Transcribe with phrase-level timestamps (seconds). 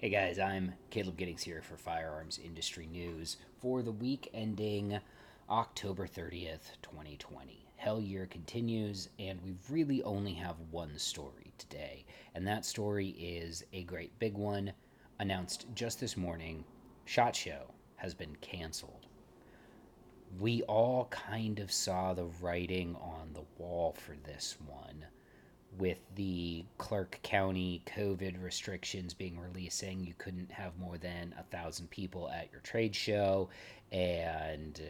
[0.00, 5.00] Hey guys, I'm Caleb Giddings here for Firearms Industry News for the week ending
[5.50, 7.66] October 30th, 2020.
[7.74, 12.04] Hell year continues, and we really only have one story today,
[12.36, 14.72] and that story is a great big one
[15.18, 16.62] announced just this morning.
[17.04, 19.08] SHOT Show has been canceled.
[20.38, 25.06] We all kind of saw the writing on the wall for this one
[25.76, 31.42] with the Clark County COVID restrictions being released, saying you couldn't have more than a
[31.44, 33.48] thousand people at your trade show,
[33.92, 34.80] and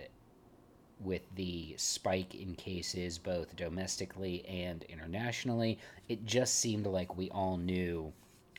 [1.01, 5.79] with the spike in cases both domestically and internationally,
[6.09, 8.13] it just seemed like we all knew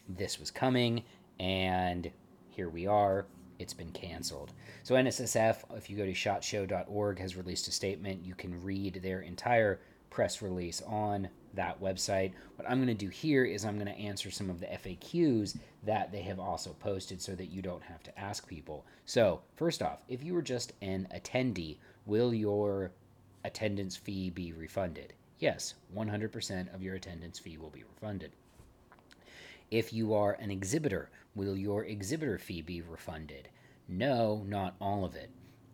[0.08, 1.04] this was coming,
[1.40, 2.12] and
[2.50, 3.26] here we are.
[3.60, 4.54] It's been canceled.
[4.84, 8.26] So, NSSF, if you go to shotshow.org, has released a statement.
[8.26, 12.34] You can read their entire press release on that website.
[12.56, 15.58] What I'm going to do here is I'm going to answer some of the FAQs
[15.84, 18.86] that they have also posted so that you don't have to ask people.
[19.06, 22.92] So, first off, if you were just an attendee, will your
[23.44, 25.14] attendance fee be refunded?
[25.40, 28.32] Yes, 100% of your attendance fee will be refunded.
[29.72, 33.50] If you are an exhibitor, will your exhibitor fee be refunded?
[33.88, 35.30] No, not all of it.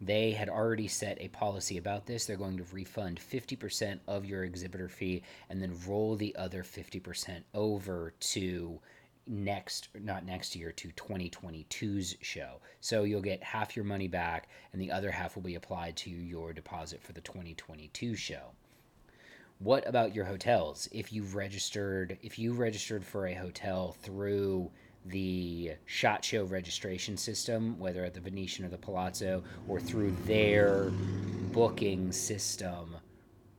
[0.05, 2.25] They had already set a policy about this.
[2.25, 7.41] They're going to refund 50% of your exhibitor fee and then roll the other 50%
[7.55, 8.79] over to
[9.27, 12.61] next not next year to 2022's show.
[12.81, 16.11] So you'll get half your money back and the other half will be applied to
[16.11, 18.51] your deposit for the 2022 show.
[19.57, 20.87] What about your hotels?
[20.91, 24.69] If you've registered if you registered for a hotel through
[25.05, 30.91] the shot show registration system, whether at the Venetian or the Palazzo or through their
[31.51, 32.95] booking system,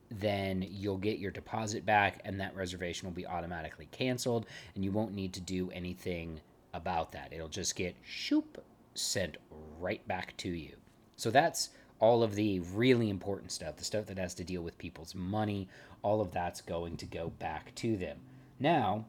[0.09, 4.91] then you'll get your deposit back and that reservation will be automatically canceled and you
[4.91, 6.39] won't need to do anything
[6.73, 7.31] about that.
[7.31, 9.37] It'll just get shoop sent
[9.79, 10.75] right back to you.
[11.15, 14.77] So that's all of the really important stuff, the stuff that has to deal with
[14.77, 15.67] people's money,
[16.03, 18.17] all of that's going to go back to them.
[18.59, 19.05] Now,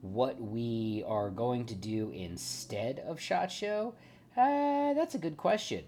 [0.00, 3.94] what we are going to do instead of SHOT Show,
[4.36, 5.84] uh, that's a good question.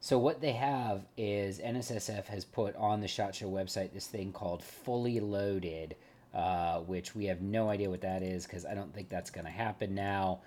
[0.00, 4.32] So what they have is NSSF has put on the SHOT Show website this thing
[4.32, 5.94] called Fully Loaded,
[6.32, 9.44] uh, which we have no idea what that is because I don't think that's going
[9.44, 10.40] to happen now.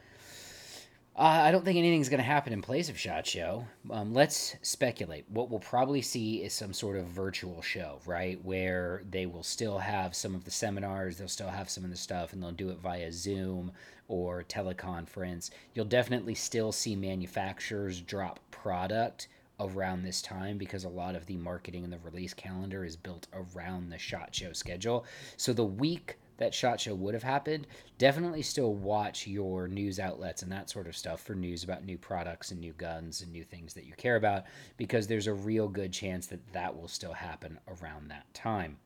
[1.16, 3.68] Uh, I don't think anything's going to happen in place of SHOT Show.
[3.92, 5.26] Um, let's speculate.
[5.30, 8.44] What we'll probably see is some sort of virtual show, right?
[8.44, 11.98] Where they will still have some of the seminars, they'll still have some of the
[11.98, 13.72] stuff, and they'll do it via Zoom
[14.08, 15.52] or teleconference.
[15.76, 19.28] You'll definitely still see manufacturers drop product
[19.60, 23.28] around this time because a lot of the marketing and the release calendar is built
[23.34, 25.06] around the SHOT Show schedule.
[25.38, 27.68] So the week that shot show would have happened,
[27.98, 31.98] definitely still watch your news outlets and that sort of stuff for news about new
[31.98, 34.44] products and new guns and new things that you care about
[34.78, 38.78] because there's a real good chance that that will still happen around that time.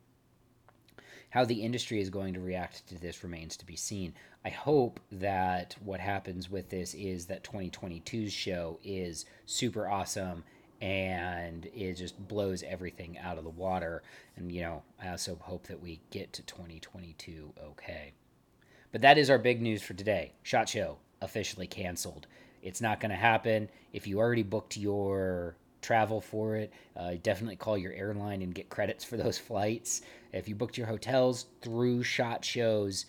[1.30, 4.14] How the industry is going to react to this remains to be seen.
[4.46, 10.44] I hope that what happens with this is that 2022's show is super awesome
[10.82, 14.04] and it just blows everything out of the water.
[14.36, 18.14] And, you know, I also hope that we get to 2022 okay.
[18.92, 20.34] But that is our big news for today.
[20.44, 22.28] SHOT Show officially canceled.
[22.62, 23.70] It's not going to happen.
[23.94, 28.70] If you already booked your travel for it, uh, definitely call your airline and get
[28.70, 30.02] credits for those flights.
[30.34, 33.06] If you booked your hotels through SHOT Shows,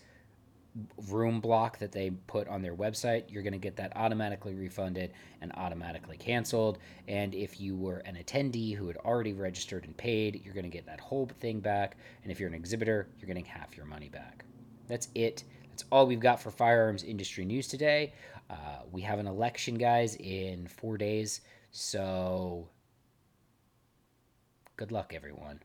[1.09, 5.13] room block that they put on their website, you're going to get that automatically refunded
[5.41, 6.79] and automatically canceled.
[7.09, 10.71] And if you were an attendee who had already registered and paid, you're going to
[10.71, 11.97] get that whole thing back.
[12.23, 14.45] And if you're an exhibitor, you're getting half your money back.
[14.89, 15.45] That's it.
[15.71, 18.13] That's all we've got for firearms industry news today.
[18.51, 21.41] Uh, we have an election, guys, in four days.
[21.71, 22.69] So
[24.77, 25.61] good luck, everyone.